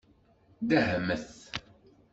[0.69, 1.27] Dehmet.